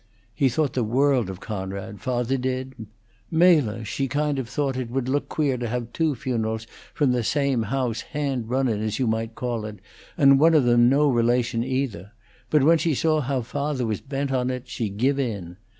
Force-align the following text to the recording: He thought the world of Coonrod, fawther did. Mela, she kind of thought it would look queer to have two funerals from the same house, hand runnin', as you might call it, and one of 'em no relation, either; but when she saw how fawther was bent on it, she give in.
He 0.33 0.49
thought 0.49 0.73
the 0.73 0.83
world 0.83 1.29
of 1.29 1.39
Coonrod, 1.41 1.99
fawther 2.01 2.35
did. 2.41 2.87
Mela, 3.29 3.85
she 3.85 4.07
kind 4.07 4.39
of 4.39 4.49
thought 4.49 4.75
it 4.75 4.89
would 4.89 5.07
look 5.07 5.29
queer 5.29 5.59
to 5.59 5.67
have 5.67 5.93
two 5.93 6.15
funerals 6.15 6.65
from 6.91 7.11
the 7.11 7.23
same 7.23 7.61
house, 7.61 8.01
hand 8.01 8.49
runnin', 8.49 8.81
as 8.81 8.97
you 8.97 9.05
might 9.05 9.35
call 9.35 9.63
it, 9.65 9.77
and 10.17 10.39
one 10.39 10.55
of 10.55 10.67
'em 10.67 10.89
no 10.89 11.07
relation, 11.07 11.63
either; 11.63 12.13
but 12.49 12.63
when 12.63 12.79
she 12.79 12.95
saw 12.95 13.21
how 13.21 13.41
fawther 13.43 13.85
was 13.85 14.01
bent 14.01 14.31
on 14.31 14.49
it, 14.49 14.67
she 14.67 14.89
give 14.89 15.19
in. 15.19 15.57